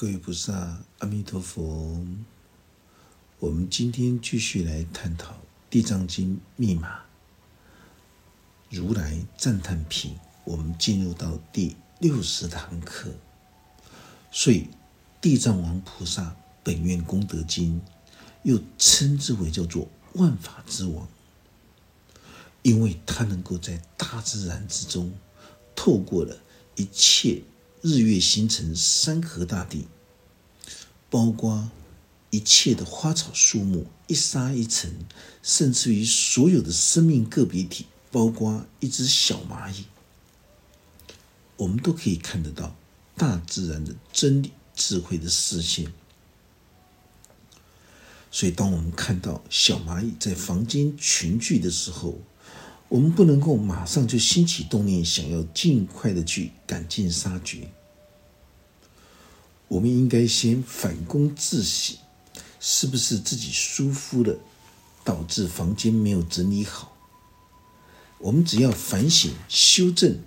[0.00, 2.02] 各位菩萨，阿弥陀佛。
[3.38, 5.32] 我们今天继续来探讨
[5.68, 7.02] 《地藏经》密码，
[8.70, 10.16] 如来赞叹品。
[10.44, 13.10] 我们进入到第六十堂课，
[14.30, 14.68] 所以
[15.20, 17.78] 地藏王菩萨本愿功德经
[18.42, 21.06] 又称之为叫做万法之王，
[22.62, 25.12] 因为他能够在大自然之中，
[25.76, 26.34] 透过了
[26.76, 27.42] 一切。
[27.82, 29.88] 日月星辰、山河大地，
[31.08, 31.70] 包括
[32.28, 35.06] 一切的花草树木、一沙一尘，
[35.42, 39.86] 甚至于所有的生命个别体，包括一只小蚂蚁，
[41.56, 42.76] 我们都可以看得到
[43.16, 45.90] 大自然的真理、智慧的视线。
[48.30, 52.20] 所以，当我们看到小蚂蚁在房间群聚的时候，
[52.90, 57.70] 我们不能够马上就兴起动念，想要尽快的去赶尽杀绝。
[59.68, 61.96] 我们应该先反躬自省，
[62.58, 64.36] 是不是自己疏忽了，
[65.04, 66.96] 导致房间没有整理好？
[68.18, 70.18] 我们只要反省修正，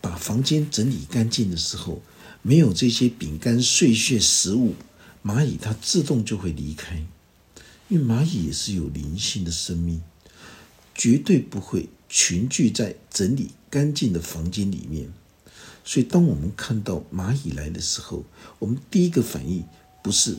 [0.00, 2.00] 把房间整理干净的时候，
[2.42, 4.76] 没有这些饼干碎屑食物，
[5.24, 7.04] 蚂蚁它自动就会离开，
[7.88, 10.00] 因为蚂蚁也是有灵性的生命。
[10.94, 15.12] 绝对不会群聚在整理干净的房间里面，
[15.84, 18.24] 所以当我们看到蚂蚁来的时候，
[18.58, 19.64] 我们第一个反应
[20.02, 20.38] 不是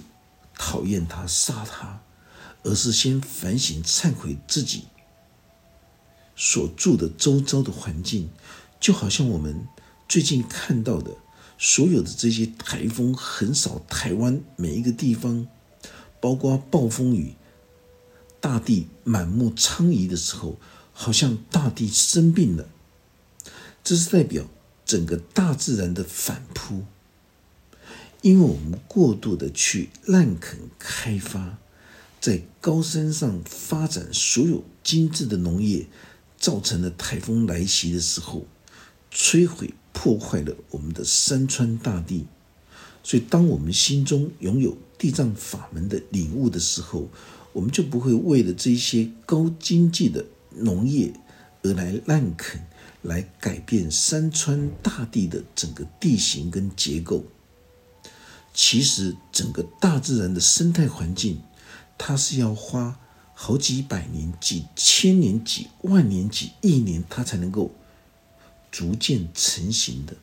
[0.58, 2.02] 讨厌它、杀它，
[2.64, 4.86] 而是先反省、忏悔自己
[6.36, 8.30] 所住的周遭的环境，
[8.80, 9.68] 就好像我们
[10.08, 11.16] 最近看到的
[11.60, 15.48] 所有的这些台风横扫台湾每一个地方，
[16.20, 17.36] 包括暴风雨。
[18.42, 20.58] 大地满目疮痍的时候，
[21.02, 22.68] 好像大地生病了。
[23.82, 24.50] 这是代表
[24.86, 26.84] 整个大自然的反扑，
[28.22, 31.58] 因为我们过度的去滥垦开发，
[32.20, 35.88] 在高山上发展所有精致的农业，
[36.38, 38.46] 造成了台风来袭的时候，
[39.10, 42.26] 摧毁破坏了我们的山川大地。
[43.02, 47.08] 所以，当我们心中拥有地藏法门的领悟的时候，
[47.54, 51.14] 我们就不会为了这些高经济的农业
[51.62, 52.66] 而来滥垦，
[53.02, 57.24] 来改变山川大地的整个地形跟结构。
[58.54, 61.42] 其实，整个大自然的生态环境，
[61.98, 63.00] 它是要花
[63.34, 67.72] 好几百年、几千年、几万年、几亿年，它才能够
[68.72, 70.16] 逐渐成型的。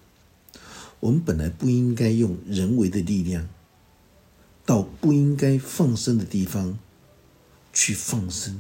[1.01, 3.49] 我们本来不应该用人为的力量，
[4.65, 6.79] 到不应该放生的地方。
[7.79, 8.59] 去放生，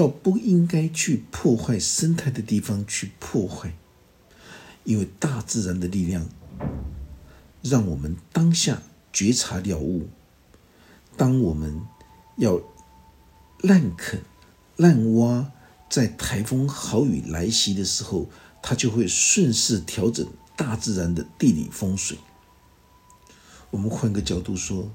[0.00, 3.74] 到不应该去破坏生态的地方去破坏，
[4.84, 6.26] 因为大自然的力量，
[7.60, 8.80] 让我们当下
[9.12, 10.08] 觉察了悟。
[11.18, 11.82] 当我们
[12.38, 12.62] 要
[13.60, 14.22] 滥垦、
[14.76, 15.52] 滥挖，
[15.90, 18.30] 在台风豪雨来袭的时候，
[18.62, 22.16] 它就会顺势调整大自然的地理风水。
[23.70, 24.90] 我们换个角度说，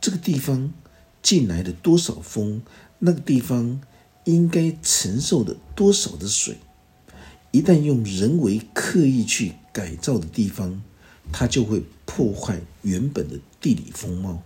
[0.00, 0.72] 这个地方。
[1.20, 2.62] 进来的多少风，
[3.00, 3.80] 那个地方
[4.32, 6.58] 应该承受的多少的水，
[7.50, 10.82] 一旦用人为刻意去改造的地方，
[11.32, 14.42] 它就会破坏原本的地理风貌。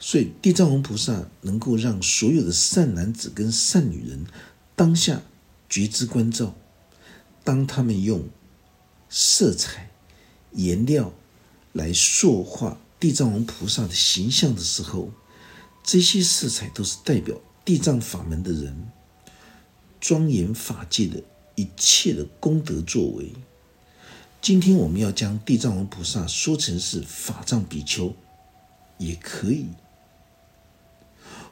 [0.00, 4.24] 所以地藏王菩萨能够让所有的善男子跟善女人
[4.74, 5.20] 当下
[5.68, 6.54] 觉知关照，
[7.44, 8.24] 当他们用
[9.10, 9.90] 色彩、
[10.52, 11.12] 颜料
[11.72, 15.10] 来塑化地藏王菩萨的形象的时候。
[15.84, 18.90] 这些色彩都是代表地藏法门的人
[20.00, 21.22] 庄严法界的
[21.54, 23.32] 一切的功德作为。
[24.40, 28.12] 今天我们要将地藏王菩萨说成是法藏比丘，
[28.98, 29.66] 也可以；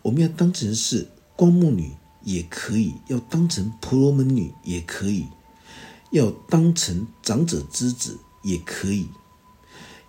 [0.03, 1.07] 我们要当成是
[1.37, 1.93] 光目女，
[2.25, 5.27] 也可以；要当成婆罗门女，也可以；
[6.11, 9.07] 要当成长者之子，也可以；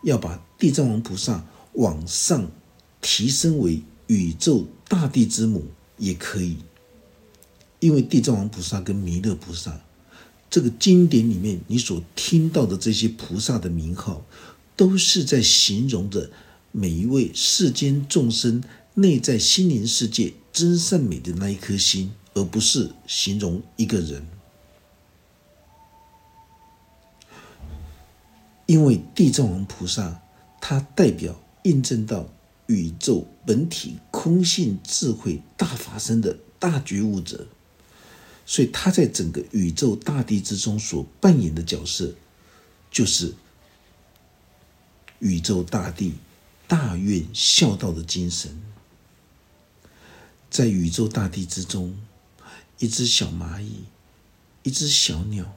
[0.02, 2.50] 要把地藏王菩萨往上
[3.02, 3.84] 提升为。
[4.08, 5.68] 宇宙大地之母
[6.02, 6.58] 也可以，
[7.80, 9.80] 因为地藏王菩萨跟弥勒菩萨，
[10.50, 14.26] 这个经典里面你所听到的这些菩萨的名号，
[14.76, 16.32] 都是在形容着
[16.72, 18.64] 每一位世间众生
[18.96, 24.26] 内在心灵世界真善美的那一颗心，而不是形容一个人。
[28.66, 30.20] 因为地藏王菩萨，
[30.60, 32.28] 它代表印证到。
[32.72, 37.46] 宇宙本体空性智慧大法身的大觉悟者，
[38.46, 42.16] 所以他在整个宇宙大地之中所扮演的角色，
[42.90, 43.34] 就是
[45.20, 46.14] 宇宙大地
[46.66, 48.58] 大愿孝道的精神。
[50.50, 51.98] 在宇宙大地之中，
[52.80, 53.84] 一只小蚂蚁，
[54.64, 55.54] 一只小鸟，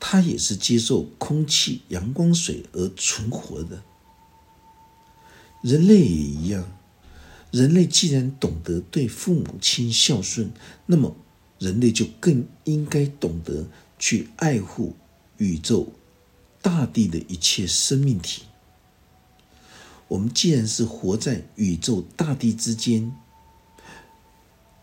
[0.00, 3.82] 它也是接受空气、阳光、水而存活的。
[5.64, 6.62] 人类也一样，
[7.50, 10.50] 人类既然懂得对父母亲孝顺，
[10.84, 11.16] 那么
[11.58, 13.66] 人类就更应该懂得
[13.98, 14.94] 去爱护
[15.38, 15.90] 宇宙
[16.60, 18.42] 大地的一切生命体。
[20.08, 23.10] 我们既然是活在宇宙大地之间，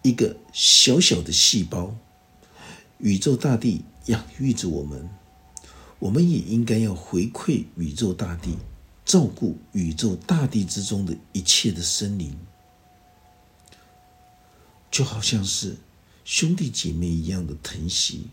[0.01, 1.95] 一个小小的细胞，
[2.97, 5.07] 宇宙大地养育着我们，
[5.99, 8.57] 我们也应该要回馈宇宙大地。
[9.03, 12.37] 照顾宇宙大地之中的一切的生灵，
[14.89, 15.75] 就好像是
[16.23, 18.27] 兄弟姐妹一样的疼惜。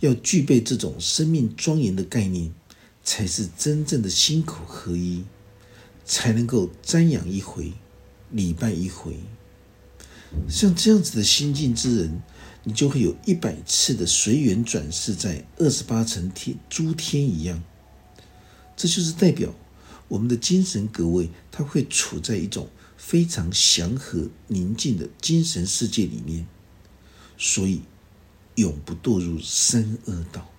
[0.00, 2.52] 要具备这种生命庄严的概念，
[3.02, 5.24] 才是真正的心口合一，
[6.04, 7.72] 才能够瞻仰一回，
[8.30, 9.16] 礼拜一回。
[10.48, 12.22] 像这样子的心境之人，
[12.64, 17.62] 你就会有一百次的随缘转世在二十八层天诸天一样。
[18.76, 19.52] 这就是代表。
[20.10, 26.48] 我们的精神格位，它会处在一种非常祥和、宁静的精神世界里面，
[27.38, 27.82] 所以
[28.56, 30.50] 永不堕入三恶道。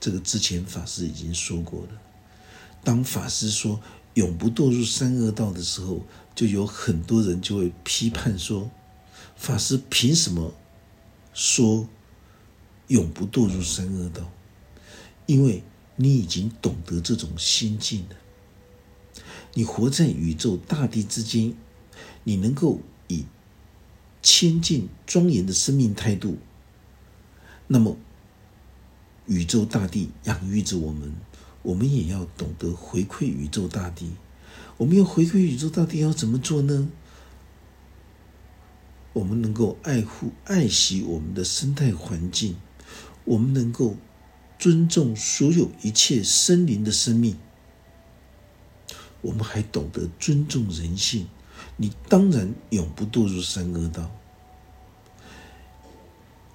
[0.00, 2.00] 这个之前法师已经说过了。
[2.82, 3.78] 当法师说
[4.14, 8.70] 永不堕入三恶道的时候，就有很多人就会批判说：
[9.36, 10.54] 法师凭什么
[11.34, 11.86] 说
[12.88, 14.32] 永不堕入三恶道？
[15.26, 15.62] 因为
[15.96, 18.16] 你已经懂得这种心境了。
[19.54, 21.54] 你活在宇宙大地之间，
[22.24, 23.24] 你能够以
[24.22, 26.38] 谦敬庄严的生命态度，
[27.66, 27.96] 那么
[29.26, 31.14] 宇宙大地养育着我们，
[31.62, 34.10] 我们也要懂得回馈宇宙大地。
[34.76, 36.88] 我们要回馈宇宙大地，要怎么做呢？
[39.12, 42.56] 我们能够爱护、爱惜我们的生态环境，
[43.24, 43.96] 我们能够
[44.58, 47.36] 尊重所有一切生灵的生命。
[49.22, 51.26] 我们还懂得尊重人性，
[51.76, 54.10] 你当然永不堕入三恶道。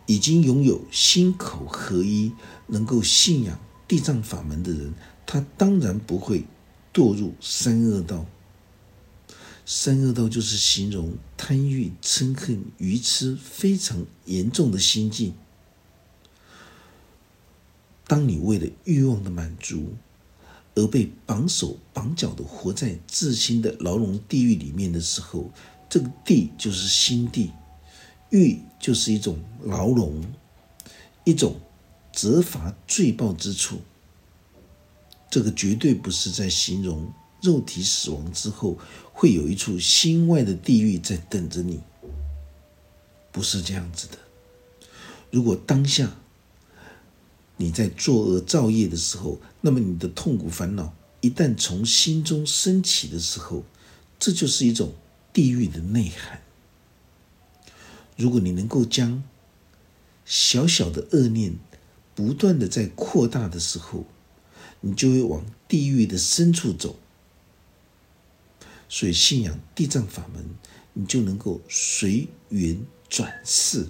[0.08, 2.32] 已经拥有心口合一、
[2.68, 4.94] 能够信仰地藏法门的人，
[5.26, 6.46] 他当然不会
[6.94, 8.26] 堕入三恶道。
[9.66, 15.34] 三恶道就是形容贪欲、嗔恨、愚痴非常严重的心境。
[18.06, 19.96] 当你为了欲望的满足，
[20.76, 25.50] 而被绑手绑脚的活在自心的牢笼地狱里面的时候，
[25.90, 27.52] 这个地就是心地，
[28.30, 30.22] 狱就是一种牢笼，
[31.24, 31.56] 一种
[32.12, 33.80] 责罚罪报之处。
[35.30, 37.12] 这个绝对不是在形容
[37.42, 38.78] 肉体死亡之后
[39.12, 41.80] 会有一处心外的地狱在等着你，
[43.32, 44.18] 不是这样子的。
[45.32, 46.16] 如果当下，
[47.58, 53.64] 你在作恶造业的时候，那么你的痛苦烦恼一旦从心中升起的时候，
[54.20, 54.94] 这就是一种
[55.32, 56.42] 地狱的内涵。
[58.18, 59.24] 如果你能够将
[60.26, 61.56] 小小的恶念
[62.14, 64.06] 不断的在扩大的时候，
[64.82, 66.98] 你就会往地狱的深处走。
[68.88, 70.46] 所以信仰地藏法门，
[70.94, 73.88] 你就能够随缘转世。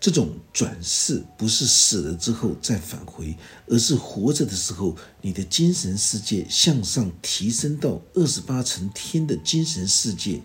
[0.00, 10.40] 这种转世不是死了之后再返回，而是活着的时候，你的精神世界向上提升到二十八层天的精神世界。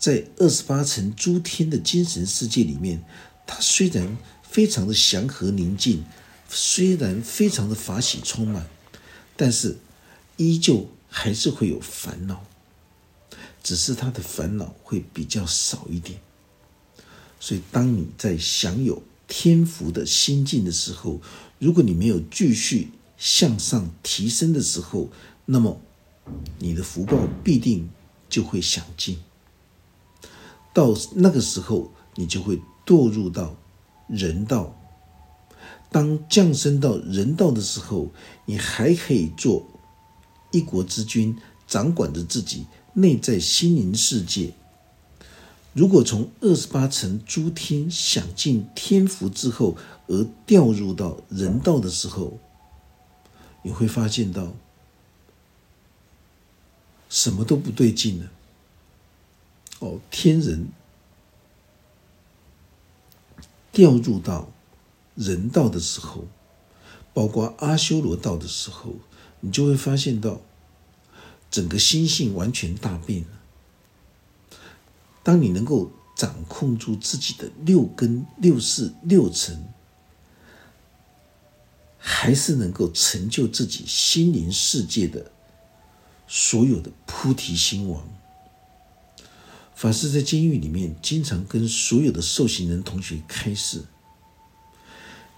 [0.00, 3.04] 在二十八层诸天的精神世界里面，
[3.46, 6.04] 它虽然非常的祥和宁静，
[6.48, 8.66] 虽然非常的法喜充满，
[9.36, 9.78] 但是
[10.38, 12.44] 依旧还是会有烦恼，
[13.62, 16.18] 只是他的烦恼会比较少一点。
[17.40, 21.20] 所以，当你在享有天福的心境的时候，
[21.58, 25.08] 如果你没有继续向上提升的时候，
[25.46, 25.80] 那么
[26.58, 27.88] 你的福报必定
[28.28, 29.18] 就会享尽。
[30.74, 33.56] 到那个时候，你就会堕入到
[34.06, 34.76] 人道。
[35.90, 38.10] 当降生到人道的时候，
[38.44, 39.66] 你还可以做
[40.52, 44.52] 一国之君，掌管着自己内在心灵世界。
[45.72, 49.76] 如果从二十八层诸天享尽天福之后，
[50.08, 52.38] 而掉入到人道的时候，
[53.62, 54.52] 你会发现到
[57.08, 58.30] 什么都不对劲了。
[59.78, 60.68] 哦，天人
[63.70, 64.50] 掉入到
[65.14, 66.24] 人道的时候，
[67.14, 68.96] 包括阿修罗道的时候，
[69.38, 70.40] 你就会发现到
[71.48, 73.39] 整个心性完全大变了。
[75.30, 79.64] 当你能够掌控住自己的六根、六识、六尘，
[81.96, 85.30] 还是能够成就自己心灵世界的
[86.26, 88.04] 所有的菩提心王。
[89.76, 93.84] 法师在监狱里面经常跟所有的受刑人同学开示：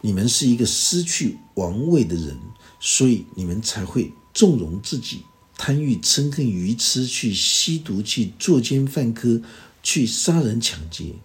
[0.01, 2.39] 你们是一个失去王位的人，
[2.81, 5.21] 所以你们才会纵容自己
[5.59, 9.43] 贪欲、嗔恨、愚痴，去吸毒、去作奸犯科、
[9.83, 11.17] 去杀人抢劫。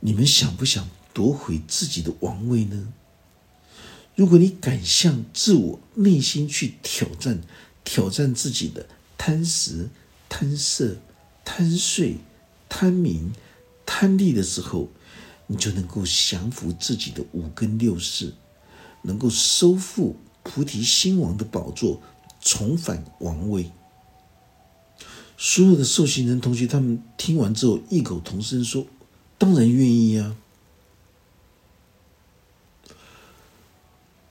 [0.00, 2.92] 你们想不想夺回自己的王位呢？
[4.14, 7.40] 如果你敢向自我内心去挑战，
[7.84, 9.90] 挑战自己的贪食、
[10.28, 10.96] 贪色。
[11.42, 12.18] 贪睡、
[12.68, 13.32] 贪名、
[13.84, 14.88] 贪利的时候，
[15.48, 18.32] 你就能够降服自己的五根六识，
[19.02, 22.00] 能够收复菩提心王的宝座，
[22.40, 23.72] 重返王位。
[25.42, 28.86] 所有的受刑人同学，他们听完之后异口同声说
[29.38, 30.36] ：“当然愿意啊，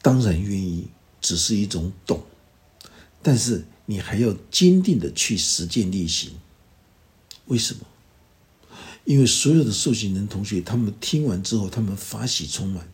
[0.03, 0.87] 当然愿意。”
[1.19, 2.23] 只是一种懂，
[3.21, 6.31] 但是你还要坚定的去实践力行。
[7.47, 7.81] 为什么？
[9.03, 12.87] 因为所有的受刑人同学，他们听完之后，他们法喜充满。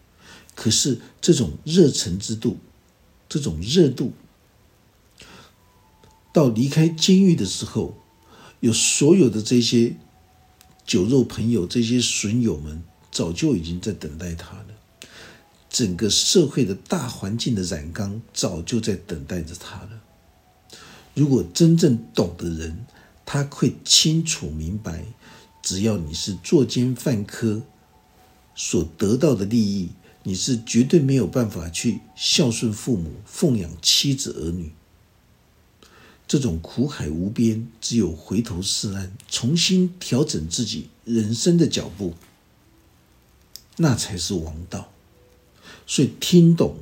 [0.56, 2.58] 可是这种热忱之度，
[3.30, 4.14] 这种热度，
[6.34, 7.96] 到离开监狱的时候，
[8.66, 9.96] 有所有的这些
[10.88, 12.82] 酒肉朋友、这些损友们，
[13.12, 14.66] 早就已经在等待他了。
[15.70, 20.02] 整个社会的大环境的染缸，早就在等待着他了。
[21.14, 22.88] 如果真正懂的人，
[23.24, 25.06] 他会清楚明白，
[25.62, 27.62] 只要你是作奸犯科
[28.56, 29.92] 所得到的利益，
[30.24, 34.72] 你是绝对没有办法去孝顺父母、奉养妻子儿女。
[36.27, 42.13] 这种苦海无边，只有回头是岸，重新调整自己人生的脚步，
[43.77, 44.91] 那才是王道。
[45.86, 46.77] 所以，听懂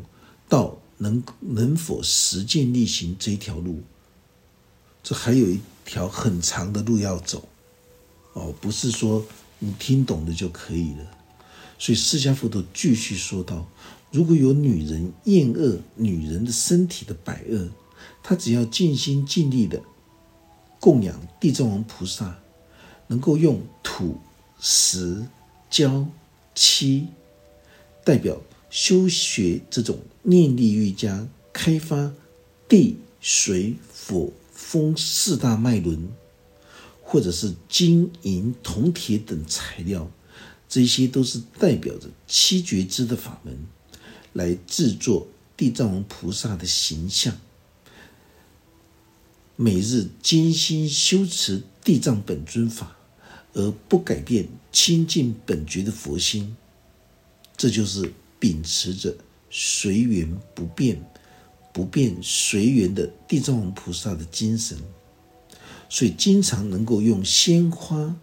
[0.48, 3.82] 到能能否实践力行这一条路，
[5.04, 5.60] 这还有一。
[5.86, 7.46] 条很长的路要走，
[8.32, 9.26] 哦，不是说
[9.60, 11.06] 你听懂了就可以了。
[11.78, 13.68] 所以释迦佛陀继续说道：
[14.12, 17.68] 如果有女人厌恶女人的身体的百恶，
[18.24, 19.82] 他只要尽心尽力的
[20.80, 22.40] 供养地藏王菩萨，
[23.08, 24.18] 能够用土、
[24.60, 25.28] 石、
[25.70, 26.08] 胶、
[26.56, 27.08] 漆
[28.04, 32.12] 代表修学这种念力瑜伽，开发
[32.68, 33.76] 地、水、
[34.08, 34.32] 火。
[34.56, 36.08] 风四大脉轮，
[37.04, 40.10] 或者是金银铜铁等材料，
[40.68, 43.56] 这些都是代表着七觉支的法门，
[44.32, 47.38] 来制作地藏王菩萨的形象。
[49.56, 52.96] 每日精心修持地藏本尊法，
[53.54, 56.56] 而不改变清净本觉的佛心，
[57.58, 59.16] 这就是秉持着
[59.50, 61.04] 随缘不变。
[61.76, 64.78] 不变随缘的地藏王菩萨的精神，
[65.90, 68.16] 所以经常能够用鲜花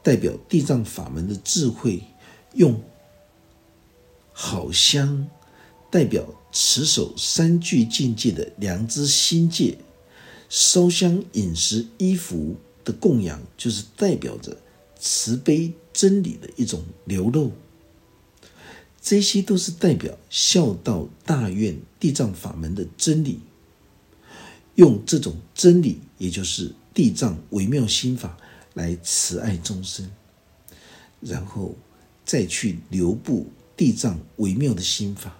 [0.00, 2.04] 代表地藏法门的智慧，
[2.54, 2.80] 用
[4.32, 5.26] 好香
[5.90, 9.76] 代表持守三聚境界的良知心界，
[10.54, 14.54] 烧香饮食衣服的供养，就是代表着
[15.00, 17.52] 慈悲真理的一种流露。
[19.00, 23.40] 这些都是代表孝道大愿地藏法门的真理，
[24.74, 28.36] 用这种真理，也就是地藏微妙心法
[28.74, 30.10] 来慈爱众生，
[31.22, 31.74] 然后
[32.26, 35.34] 再去流布地藏微妙的心法，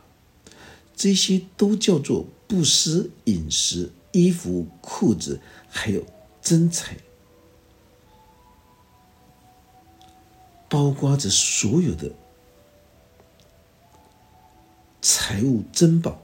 [0.97, 6.05] 这些都叫做布施饮食、衣服、裤子，还有
[6.41, 6.97] 真财，
[10.69, 12.11] 包括着所有的。
[15.05, 16.23] 财物珍宝，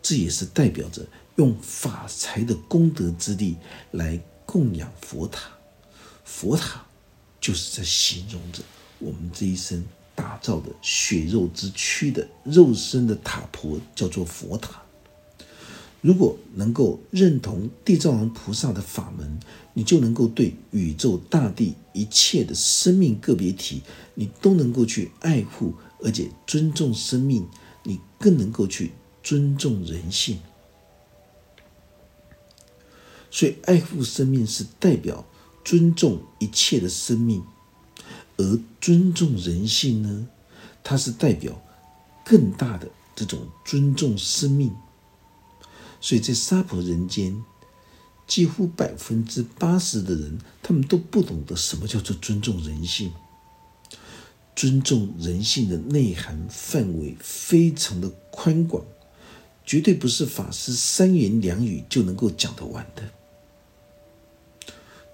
[0.00, 3.56] 这也是代表着用法财的功德之力
[3.90, 5.50] 来供养佛塔。
[6.24, 6.86] 佛塔
[7.38, 8.62] 就是在形容着
[8.98, 14.80] 我们这一生打造的血肉之躯的肉身的塔婆，叫做佛塔。
[16.06, 19.40] 如果能够认同地藏王菩萨的法门，
[19.74, 23.82] 你就能够对宇宙大地一切的生命个别体，
[24.14, 27.44] 你都能够去爱护，而且尊重生命。
[27.82, 30.38] 你更能够去尊重人性，
[33.28, 35.24] 所以爱护生命是代表
[35.64, 37.42] 尊重一切的生命，
[38.36, 40.28] 而尊重人性呢，
[40.84, 41.60] 它是代表
[42.24, 44.72] 更大的这种尊重生命。
[46.00, 47.42] 所以在娑婆人间，
[48.26, 53.12] 几乎百分之八十的人，他们都不懂得什么叫做尊重人性。
[54.54, 58.82] 尊重人性的内涵范围非常的宽广，
[59.64, 63.02] 绝对不是法师三言两语就能够讲得完的。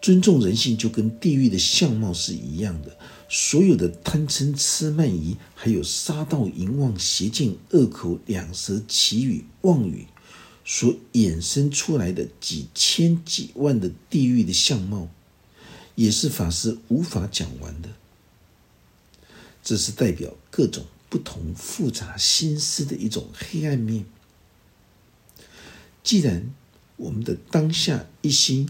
[0.00, 2.96] 尊重人性就跟地狱的相貌是一样的，
[3.28, 10.06] 所有的贪嗔痴慢疑，还有杀盗淫妄邪见恶口两舌绮语妄语，
[10.64, 15.08] 所衍生出来的几千几万的地狱的相貌，
[15.94, 17.88] 也是法师无法讲完的。
[19.62, 24.04] 这是代表各种不同复杂心思的一种黑暗面。
[26.02, 26.52] 既然
[26.96, 28.68] 我们的当下一心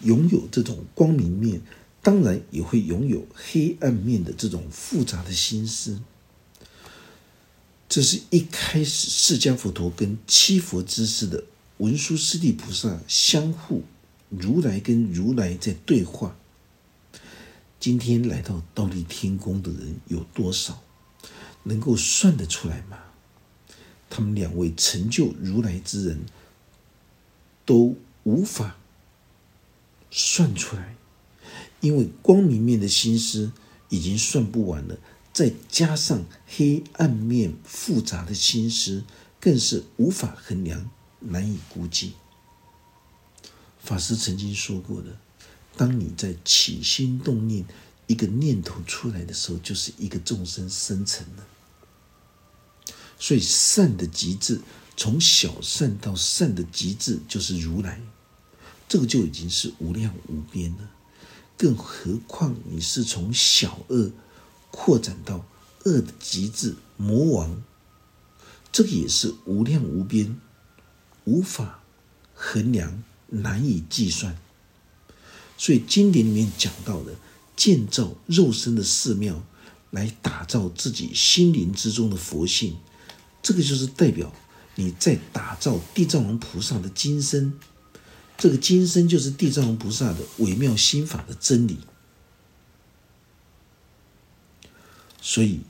[0.00, 1.60] 拥有这种光明面，
[2.02, 6.00] 当然也会拥有黑暗面的这种复杂的心思。
[7.88, 11.44] 这是一开始释迦佛陀跟七佛之师的
[11.78, 13.82] 文殊师利菩萨相互，
[14.28, 16.36] 如来跟如来在对话。
[17.80, 20.82] 今天来到道立天宫的人有多少？
[21.62, 22.98] 能够算得出来吗？
[24.10, 26.26] 他们两位成就如来之人，
[27.64, 28.76] 都无法
[30.10, 30.96] 算出来，
[31.80, 33.52] 因为光明面的心思
[33.88, 34.98] 已经算不完了，
[35.38, 39.04] 再加上黑暗面复杂的心思，
[39.38, 40.90] 更是无法衡量，
[41.20, 42.14] 难以估计。
[43.78, 45.16] 法师曾经说过的。
[45.76, 47.64] 当你在起心动念，
[48.08, 51.46] 一个念头出来的时候，就是一个众生生成了。
[53.16, 54.60] 所以善的极致，
[54.96, 58.00] 从小善到善的极致，就是如来，
[58.88, 60.90] 这个就已经是无量无边了。
[61.56, 64.10] 更何况你是从小恶
[64.80, 65.44] 扩展到
[65.84, 67.60] 恶的极致，魔王，
[68.70, 70.38] 这个也是无量无边，
[71.24, 71.82] 无法
[72.32, 74.38] 衡量，难以计算。
[75.56, 77.16] 所以经典里面讲到的
[77.56, 79.42] 建造肉身的寺庙，
[79.90, 82.76] 来打造自己心灵之中的佛性，
[83.42, 84.32] 这个就是代表
[84.76, 87.58] 你在打造地藏王菩萨的金身，
[88.38, 91.78] 这个金身就是地藏王菩萨的微妙心法的真理。
[95.28, 95.60] 所以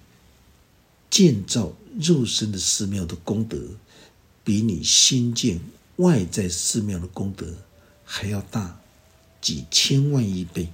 [1.11, 3.59] 建造肉身的寺庙的功德，
[4.45, 5.59] 比你新建
[5.97, 7.45] 外在寺庙的功德
[8.05, 8.79] 还要大。
[9.41, 10.69] 几千万亿倍。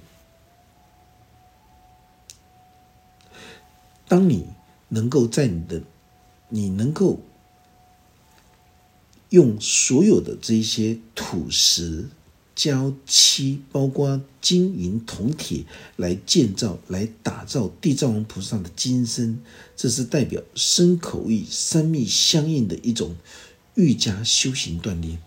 [4.07, 4.47] 当你
[4.89, 5.83] 能够在你的，
[6.49, 7.21] 你能够
[9.29, 12.09] 用所有的这些土石、
[12.55, 15.65] 胶漆，包括金银铜铁
[15.97, 19.39] 来建造、来打造地藏王菩萨的金身，
[19.75, 23.15] 这是代表身口意三密相应的一种
[23.75, 25.19] 瑜伽修行锻炼。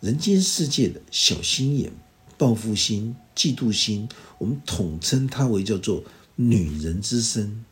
[0.00, 1.92] 人间世界的小心眼、
[2.38, 6.04] 报复心、嫉妒心，我们统称它为叫做
[6.36, 7.64] “女人之身”。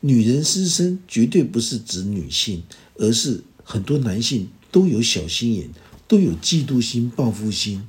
[0.00, 2.64] 女人之身绝对不是指女性，
[2.96, 5.70] 而是很多男性都有小心眼，
[6.12, 7.88] 都有嫉妒心、报复心。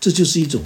[0.00, 0.64] 这就是一种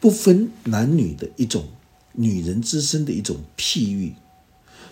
[0.00, 1.68] 不分男女的一种
[2.12, 4.14] 女人之身的一种譬喻。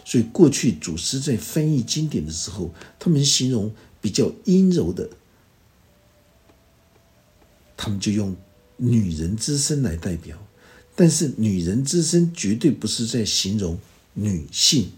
[0.05, 5.09] 所以，过去祖师在翻译经典的时候，他们形容比较阴柔的，
[7.76, 8.35] 他们就用
[8.76, 10.37] 女人之身来代表。
[10.96, 13.79] 但是，女人之身绝对不是在形容
[14.14, 14.90] 女性。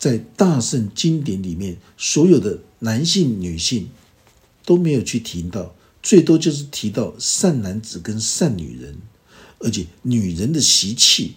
[0.00, 3.90] 在大圣经典里面，所有的男性、女性
[4.64, 8.96] 都没有去提到，最多就是提到善男子跟善女人，
[9.58, 11.36] 而且女人的习气。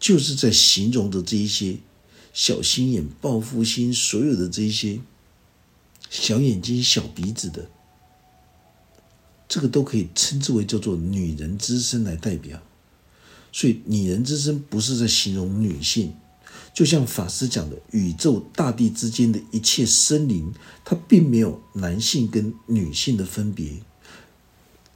[0.00, 1.76] 就是在形容的这一些
[2.34, 4.98] 小心眼、报复心，所有的这一些
[6.10, 7.70] 小眼睛、小鼻子的，
[9.48, 12.60] 这个都可以称之为叫做女人之身来代表。
[13.52, 16.12] 所以，女人之身不是在形容女性，
[16.74, 20.52] 就像法师讲的，宇宙大地之间的一切生灵，
[20.84, 23.82] 它并没有男性跟女性的分别，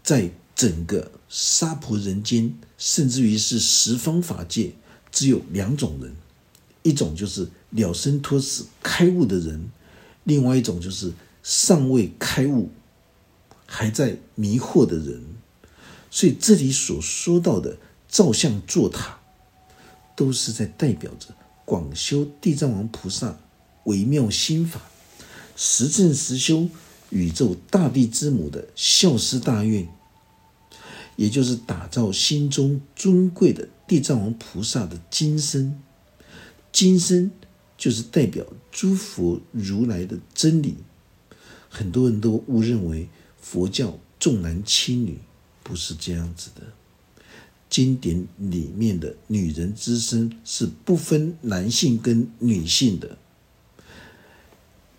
[0.02, 4.72] 在整个娑婆人间，甚至于是十方法界。
[5.12, 6.14] 只有两种人，
[6.82, 9.70] 一种就是了生脱死开悟的人，
[10.24, 11.12] 另外一种就是
[11.42, 12.70] 尚未开悟
[13.64, 15.22] 还在迷惑的人。
[16.10, 19.20] 所以这里所说到的造像坐塔，
[20.14, 21.34] 都是在代表着
[21.66, 23.38] 广修地藏王菩萨
[23.85, 24.81] 微妙心法，
[25.57, 26.68] 实证实修
[27.11, 29.88] 宇宙大地之母的孝思大愿，
[31.16, 35.83] 也就是打造心中尊贵的地藏王菩萨的金身。
[36.72, 37.31] 金身
[37.76, 40.76] 就是代表诸佛如来的真理。
[41.68, 43.09] 很多人都误认为
[43.40, 45.18] 佛教重男轻女，
[45.62, 46.62] 不是这样子的。
[47.76, 53.18] 经典里面的女人之身是不分男性跟女性的。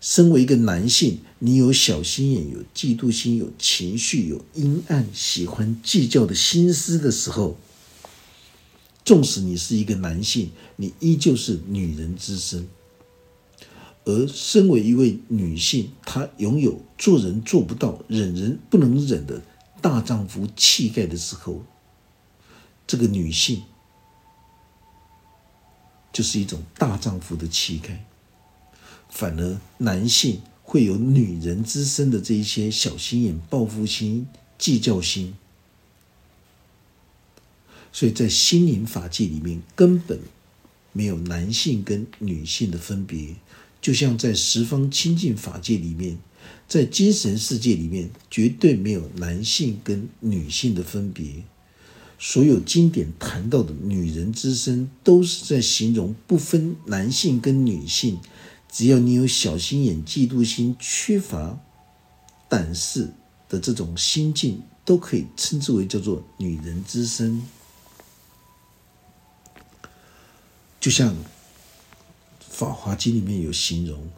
[0.00, 7.58] 身为一个男性，你有小心眼、有嫉妒心、有情绪、有阴暗、喜欢计较的心思的时候，
[9.04, 12.68] 纵使你是一个男性，你依旧是女人之身。
[14.04, 19.42] 而身为一位女性，她拥有做人做不到、忍人不能忍的
[19.82, 21.64] 大丈夫气概的时候，
[22.88, 23.62] 这个女性
[26.12, 28.04] 就是一种大丈夫的气概。
[29.08, 34.26] 反而男性会有女人之身的这一些小心眼、报复心、
[34.58, 35.34] 计较心，
[37.92, 40.20] 所以在心灵法界里面根本
[40.92, 43.36] 没有男性跟女性的分别，
[43.80, 46.18] 就像在十方清净法界里面，
[46.66, 51.44] 在精神世界里面绝对没有男性跟女性的分别。
[52.18, 58.18] 所有经典谈到的女人之身，都是在形容不分男性跟女性。
[58.70, 61.58] 只要你有小心眼、嫉妒心、缺乏
[62.48, 63.10] 胆识
[63.48, 67.42] 的这种心境，都可以称之为叫做女人之身。
[70.80, 71.14] 就像
[72.40, 74.08] 《法华经》里面有形容，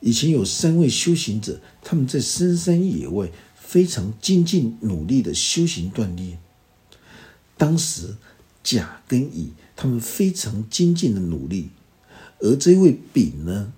[0.00, 6.38] 以前有三位修行者，他们在深山野外非常精进努力的修行锻炼。
[7.56, 8.16] 当时
[8.62, 11.70] 甲跟乙他们非常精进的努力，
[12.40, 13.72] 而这位丙呢？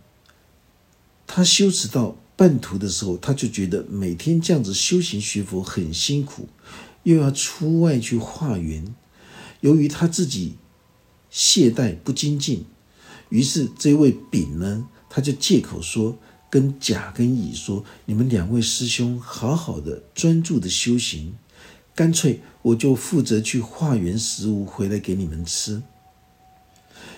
[1.26, 6.48] 他修持到半途的时候，他就觉得每天这样子修行学佛很辛苦，
[7.02, 8.94] 又要出外去化缘。
[9.60, 10.54] 由于他自己
[11.30, 12.64] 懈怠不精进，
[13.30, 16.16] 于是这位丙呢，他就借口说
[16.48, 21.34] 跟甲跟乙说：“你们两位师兄好好的专注的修行，
[21.96, 25.82] 干脆我就负责去化缘食物回来给你们吃。”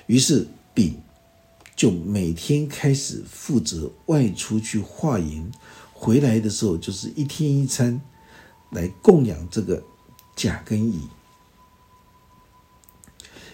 [0.08, 0.96] 于是丙。
[1.76, 5.48] 就每天开始负责外出去化缘，
[5.92, 8.00] 回来的时候就是一天一餐，
[8.70, 9.84] 来供养这个
[10.34, 11.02] 甲跟乙，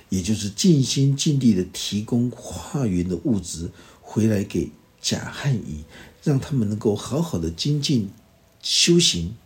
[0.08, 4.70] 也就是尽心尽力的提供化缘的物质回来给
[5.02, 5.84] 甲和乙，
[6.22, 8.08] 让他们能够好好的精进
[8.62, 9.36] 修行。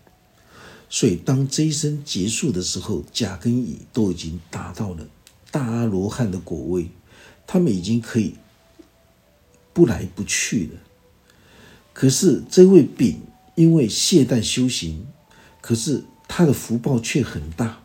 [0.89, 5.07] 所以当这一生结束的时候，甲跟乙都已经达到了
[5.51, 6.89] 大阿罗汉的果位，
[7.47, 8.35] 他们已经可以。
[9.71, 10.81] 不来不去了，
[11.93, 13.21] 可是这位丙
[13.55, 15.07] 因为懈怠修行，
[15.61, 17.81] 可是他的福报却很大，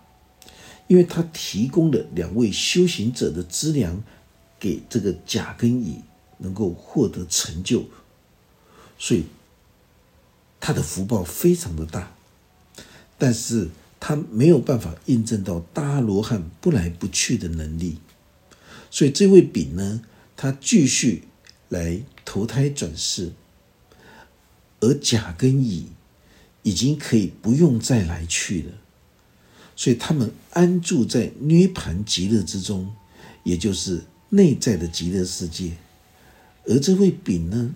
[0.87, 4.03] 因为他提供了两位修行者的资粮
[4.59, 5.99] 给这个甲跟乙，
[6.39, 7.85] 能够获得成就，
[8.97, 9.25] 所以
[10.59, 12.11] 他的福报非常的大，
[13.23, 13.69] 但是
[14.01, 17.99] 他没有办法印证到大罗汉不来不去的能力，
[18.91, 20.01] 所以这位丙呢，
[20.35, 21.23] 他继续。
[21.69, 23.31] 来投胎转世，
[24.79, 25.87] 而甲跟乙
[26.61, 28.71] 已经可以不用再来去了，
[29.75, 32.93] 所以他们安住在涅盘极乐之中，
[33.43, 35.71] 也就是内在的极乐世界。
[36.67, 37.73] 而这位丙呢，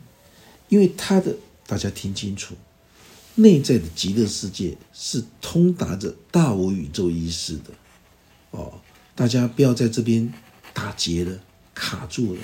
[0.70, 2.54] 因为他的大家听清楚，
[3.40, 7.72] 内在的极乐世界是通达着大我宇宙意识的
[8.50, 8.82] 哦，
[9.14, 10.34] 大家不要在这边
[10.74, 11.40] 打结了，
[11.76, 12.42] 卡住了。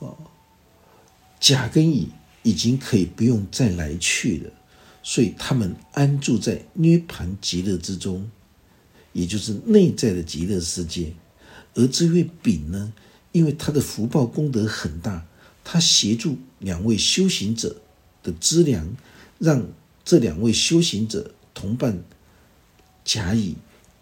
[0.00, 0.16] 哦，
[1.38, 2.08] 甲跟乙
[2.42, 4.50] 已经可以不用再来去了，
[5.04, 8.28] 所以他们安住在涅盘极乐之中，
[9.12, 11.14] 也就是内在的极乐世界。
[11.74, 12.92] 而这位丙呢，
[13.30, 15.24] 因为他的福报功德很大，
[15.62, 17.82] 他协助两位修行者
[18.26, 18.96] 的资粮，
[19.38, 19.68] 让
[20.04, 22.02] 这两位修行者同伴
[23.04, 23.54] 甲乙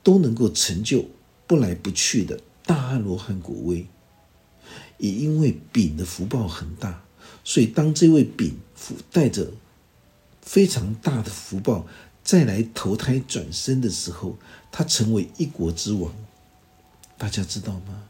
[0.02, 1.04] 都能够成就
[1.46, 3.87] 不来不去的大阿罗汉果位。
[4.96, 7.04] 也因为丙的福报很大，
[7.44, 9.52] 所以当这位丙福带着
[10.40, 11.87] 非常大的福报
[12.22, 14.38] 再来投胎转生的时候，
[14.72, 16.14] 他成为一国之王。
[17.18, 18.04] 大家知道吗？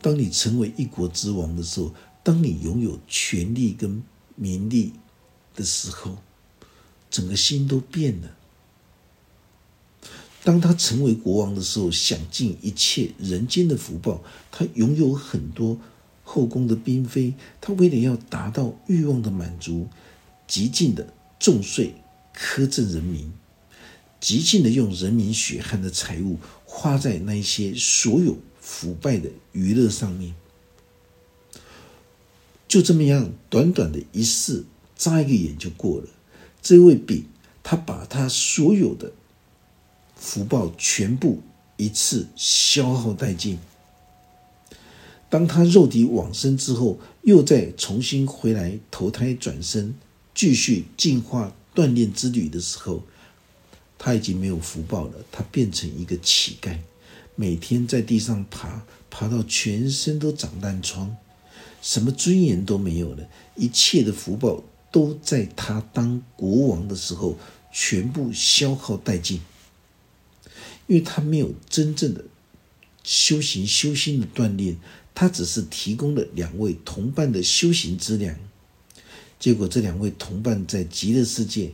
[0.00, 4.02] 当你成为一国之王的时候，当你拥有权力跟
[4.36, 4.92] 名利
[5.54, 6.18] 的时候，
[7.10, 8.36] 整个心都变了。
[10.44, 15.78] 当他成为国王的时候，享尽一切人间的福报，他拥有很多。
[16.24, 19.88] 后宫的嫔妃，他为了要达到欲望的满足，
[20.46, 21.96] 极尽的重税
[22.34, 23.32] 苛政人民，
[24.20, 30.34] 极尽的用人民血汗的财物花在那些所有腐败的娱乐上面。
[32.68, 34.64] 就这么样，短短的一世，
[35.02, 36.06] 眨一个眼就过了。
[36.62, 37.24] 这位丙，
[37.64, 39.10] 他把他所有的
[40.14, 41.40] 福报全部
[41.76, 43.58] 一次消耗殆尽。
[45.28, 49.94] 当他肉体往生之后，又再重新回来投胎转生，
[50.32, 53.02] 继续进化锻炼之旅的时候，
[53.98, 55.14] 他已经没有福报了。
[55.32, 56.78] 他变成一个乞丐，
[57.34, 61.16] 每天在地上爬，爬到全身都长烂疮。
[61.80, 64.62] 什么尊严都没有了，一切的福报
[64.92, 67.36] 都在他当国王的时候
[67.72, 69.40] 全部消耗殆尽，
[70.86, 72.24] 因为他没有真正的
[73.02, 74.76] 修行修心的锻炼，
[75.14, 78.38] 他只是提供了两位同伴的修行资粮，
[79.40, 81.72] 结果这两位同伴在极乐世界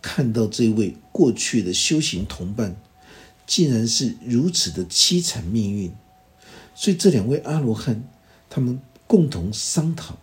[0.00, 2.80] 看到这位过去的修行同伴
[3.46, 5.92] 竟然是如此的凄惨命运，
[6.74, 8.08] 所以这两位阿罗汉
[8.48, 8.80] 他们。
[9.04, 10.18] 共同商讨，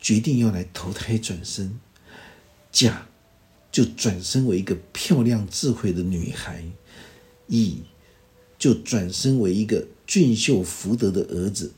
[0.00, 1.78] 决定要来投胎转生。
[2.70, 3.06] 甲
[3.72, 6.64] 就转身为一个漂亮智慧的女孩，
[7.46, 7.78] 乙
[8.58, 11.72] 就转身为一个俊秀福德的儿子。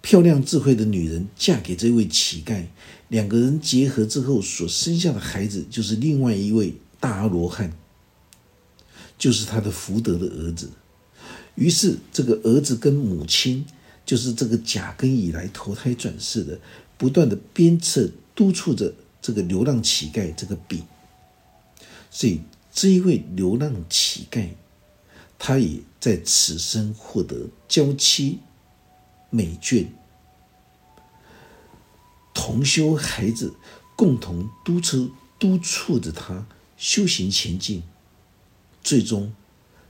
[0.00, 2.66] 漂亮智慧的女人嫁给这位乞丐，
[3.08, 7.72] 两个人结合之后所生下的孩子就是另外一位大阿罗汉，
[9.18, 10.70] 就是他的福德的儿子。
[11.54, 13.66] 于是这个儿子跟母亲。
[14.06, 16.60] 就是这个甲跟乙来投胎转世的，
[16.96, 20.84] 不断的鞭策督促着这个流浪乞丐这个丙，
[22.10, 22.40] 所以
[22.72, 24.50] 这一位流浪乞丐，
[25.38, 28.40] 他也在此生获得娇妻
[29.30, 29.86] 美眷，
[32.32, 33.54] 同修孩子
[33.96, 37.82] 共同督促督促着他修行前进，
[38.82, 39.32] 最终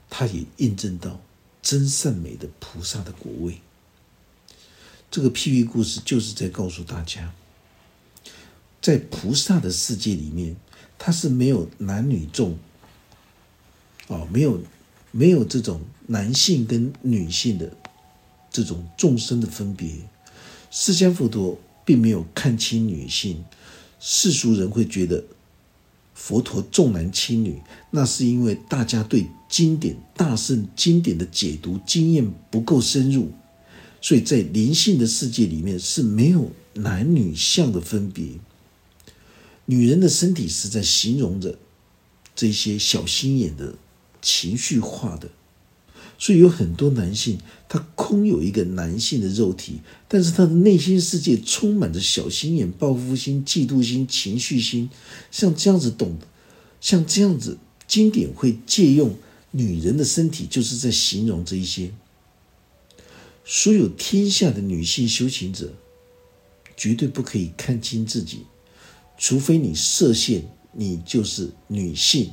[0.09, 1.21] 他也印证到
[1.61, 3.61] 真善美的菩萨的果位。
[5.15, 7.33] 这个譬喻故事就是在告诉大家，
[8.83, 10.57] 在菩萨的世界里面，
[10.99, 12.59] 他是没有男女众，
[14.09, 14.61] 哦，没有
[15.13, 17.73] 没有这种男性跟女性的
[18.51, 19.89] 这种众生的分别。
[20.73, 23.45] 释迦佛陀并没有看清女性，
[24.01, 25.23] 世俗人会觉得
[26.13, 33.31] 佛陀重男轻女，那是因为大家对经典大圣经典的解读经验不够深入。
[34.05, 38.27] 所以在灵性的世界里面是没有男女相的分别。
[39.65, 41.59] 女人的身体是在形容着
[42.37, 43.77] 这些小心眼的
[44.21, 45.31] 情绪化的，
[46.19, 54.91] 所以有很多男性他空有一个男性的肉体，但是他的内心世界充满着小心眼、报复心、嫉妒心、情绪心。
[55.31, 56.19] 像这样子懂，
[56.79, 57.57] 像这样子
[57.89, 59.17] 经典会借用
[59.53, 61.91] 女人的身体，就是在形容这一些。
[63.45, 65.75] 所有天下的女性修行者，
[66.77, 68.47] 绝对不可以看清自己，
[69.19, 72.33] 除非你设限，你就是女性。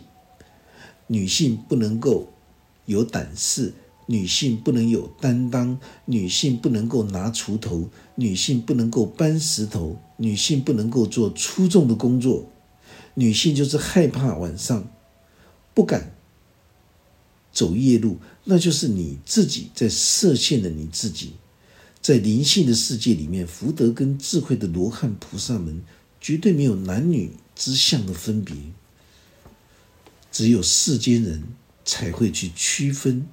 [1.07, 2.31] 女性不能够
[2.85, 3.73] 有胆识，
[4.05, 12.49] 女性不能有担当，女性不能够拿锄头，女性不能够搬石头，女性不能够做粗重的工作，
[13.15, 14.89] 女性就是害怕晚上，
[15.73, 16.10] 不敢。
[17.51, 21.33] 走夜路，那就是你自己在设限的你自己。
[22.01, 25.83] 在灵性的世界里面，福德跟智慧的罗汉菩萨们
[26.19, 28.55] 绝对没有男女之相的分别，
[30.31, 31.43] 只有世间人
[31.85, 33.27] 才会去区分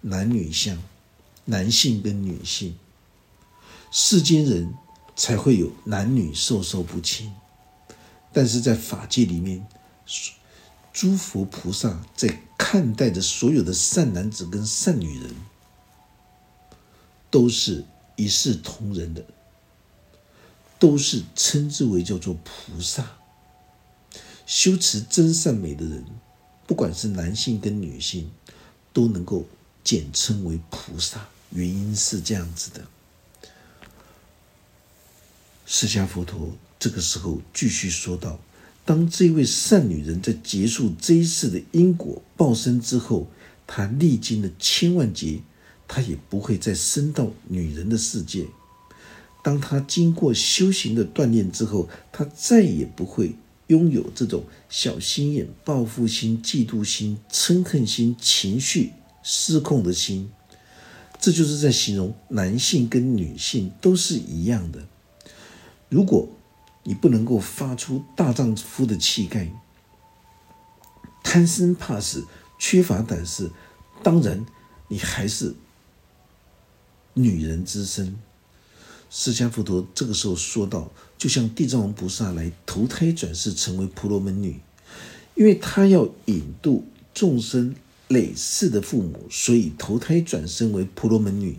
[0.00, 0.76] 男女相，
[1.44, 2.74] 男性跟女性，
[3.92, 4.74] 世间人
[5.14, 7.32] 才会有男女授受不亲。
[8.32, 9.64] 但是在法界里面，
[10.98, 12.42] 诸佛菩萨在。
[12.60, 15.34] 看待着所有的善男子跟善女人，
[17.30, 17.84] 都是
[18.16, 19.24] 一视同仁的，
[20.78, 23.16] 都是称之为叫做菩萨。
[24.44, 26.04] 修持真善美的人，
[26.66, 28.30] 不管是男性跟女性，
[28.92, 29.46] 都能够
[29.84, 31.28] 简称为菩萨。
[31.50, 32.84] 原因是这样子的。
[35.64, 38.38] 释迦佛陀这个时候继续说道。
[38.88, 43.26] 当这位善女人在结束这一世的因果报身之后，
[43.66, 45.42] 她历经了千万劫，
[45.86, 48.46] 她也不会再生到女人的世界。
[49.44, 53.34] 当她经过修行的锻炼之后，她再也不会
[53.66, 60.30] 拥有这种小心眼、报复心、嫉妒心、嗔恨心、情绪失控的心。
[61.20, 64.88] 这就是在形容男性跟女性都是一样的。
[65.90, 66.26] 如果
[66.88, 69.52] 你不能够发出大丈夫的气概，
[71.22, 72.26] 贪生怕死、
[72.58, 73.50] 缺乏胆识，
[74.02, 74.46] 当然
[74.88, 75.54] 你还是
[77.12, 78.16] 女人之身。
[79.10, 84.58] 释迦佛陀这个时候说道：“就像地藏王菩萨来投胎转世成为婆罗门女，
[85.34, 87.74] 因为他要引渡众生
[88.08, 91.58] 累世的父母，所以投胎转生为婆罗门女。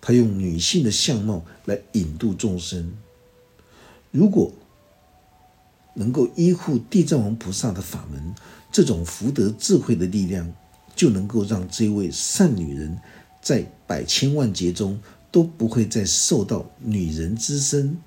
[0.00, 2.96] 他用女性的相貌来引渡众生。
[4.16, 4.50] 如果
[5.94, 8.34] 能够依护地藏王菩萨的法门，
[8.72, 10.52] 这种福德智慧的力量，
[10.94, 12.98] 就能够让这位善女人
[13.42, 14.98] 在百千万劫中。”
[15.32, 17.98] 都不会再受到女人之身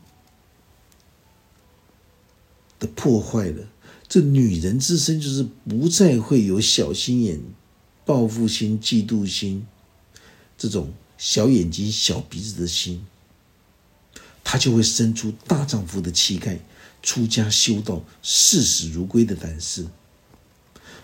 [2.80, 3.68] 的破坏了。
[4.08, 7.40] 这女人之身就是不再会有小心眼、
[8.04, 9.68] 报复心、嫉妒心
[10.58, 13.06] 这种小眼睛、小鼻子的心，
[14.52, 16.58] 她就会生出大丈夫的气概，
[17.04, 19.86] 出家修道、视死如归的胆识。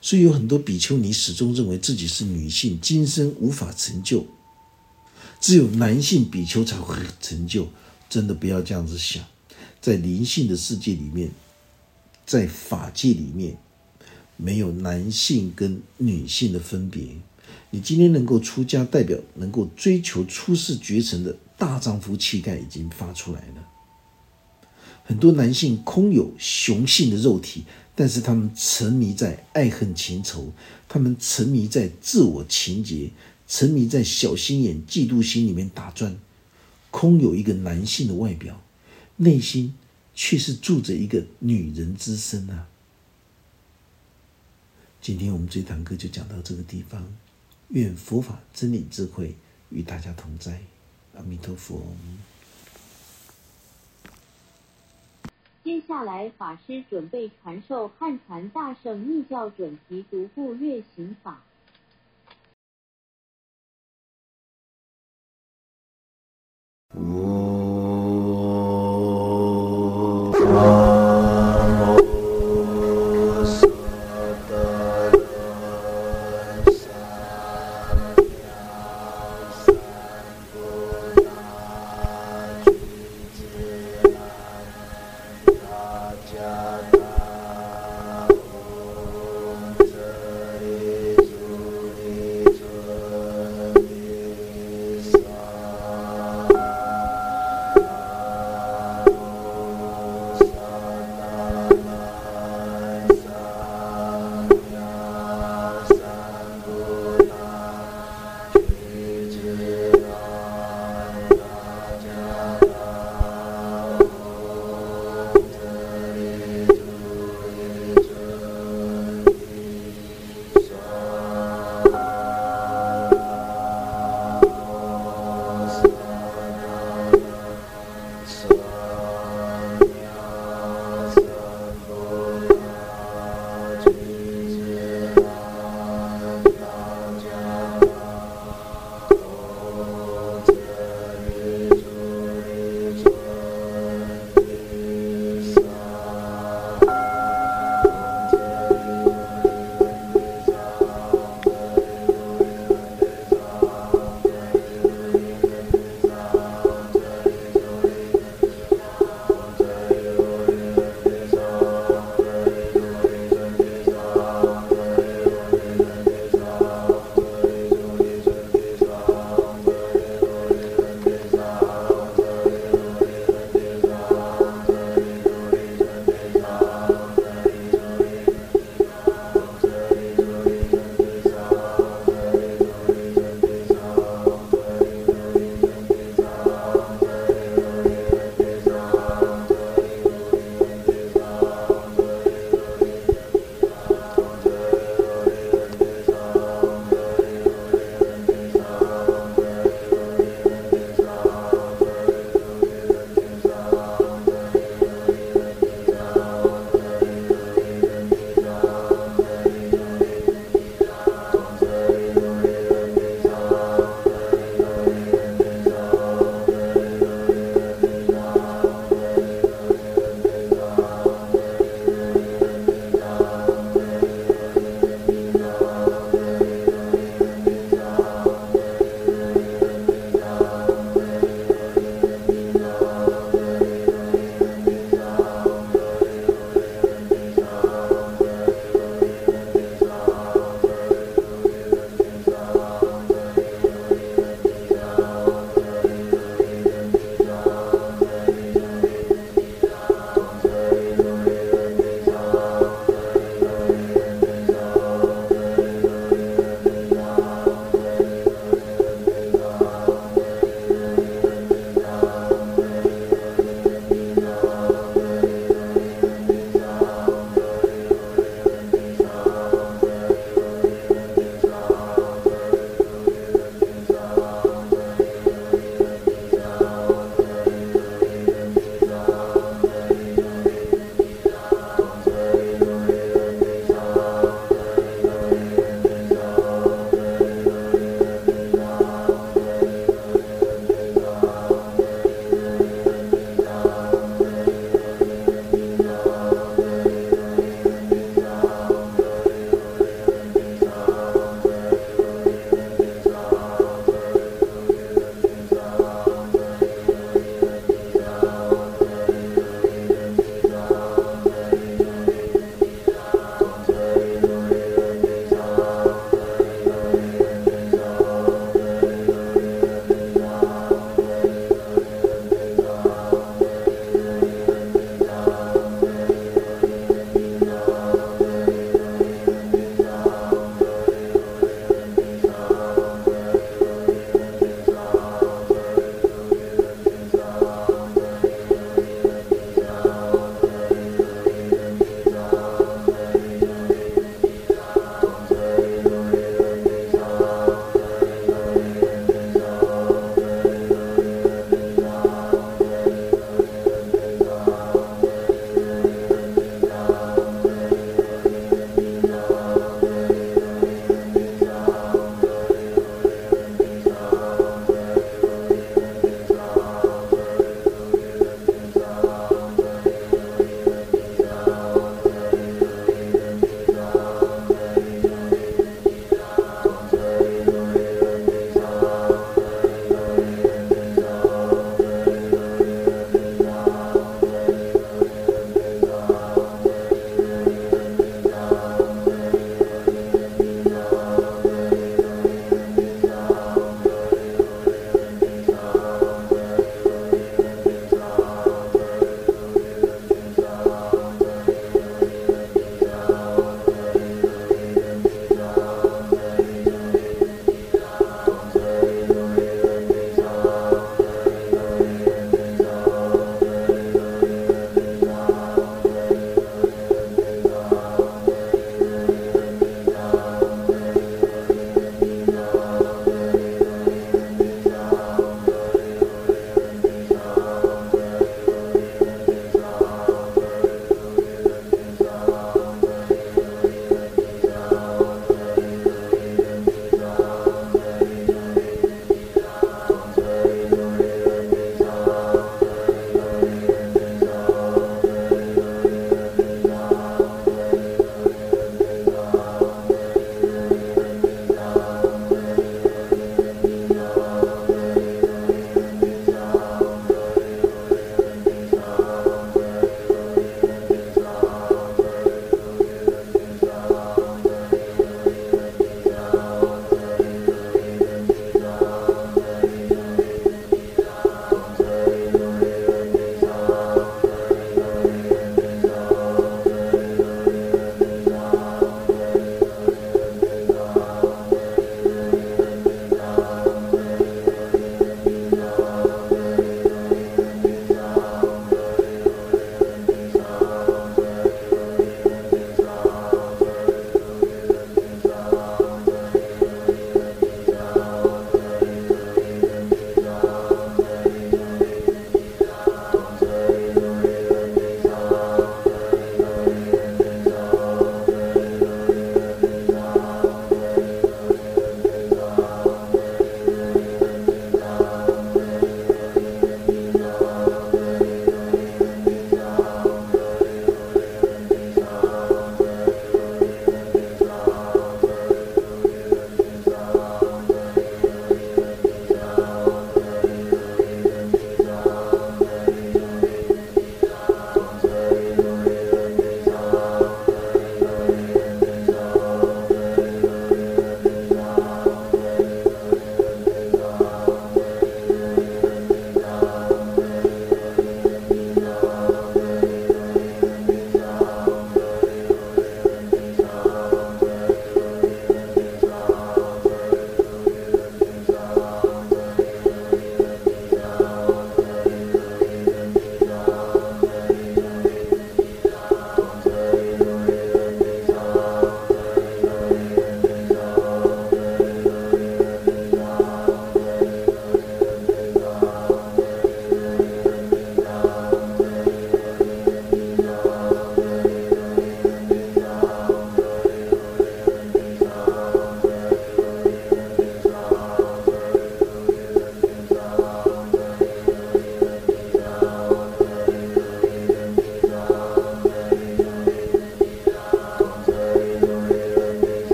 [0.00, 4.24] 所以有很多比丘尼始终认为自己是女性，今生无法成就。
[5.40, 7.68] 只有男性比丘才会成就，
[8.08, 9.24] 真的不要这样子想。
[9.80, 11.28] 在灵性的世界里面，
[12.24, 13.58] 在法界里面，
[14.36, 17.08] 没有男性跟女性的分别。
[17.70, 23.68] 你今天能够出家，代表能够追求出世绝尘的大丈夫气概已经发出来了。
[25.04, 27.62] 很多男性空有雄性的肉体，
[27.94, 30.52] 但是他们沉迷在爱恨情仇，
[30.88, 33.12] 他们沉迷在自我情结。
[33.46, 36.18] 沉迷在小心眼、嫉妒心里面打转，
[36.90, 38.60] 空有一个男性的外表，
[39.18, 39.74] 内心
[40.16, 42.66] 却是住着一个女人之身啊！
[45.00, 47.06] 今天我们这堂课就讲到这个地方，
[47.68, 49.36] 愿佛法真理智慧
[49.68, 50.60] 与大家同在，
[51.14, 51.82] 阿弥陀佛。
[55.62, 61.42] 接下来，法师准备传授汉传大圣密教准提独步月行法。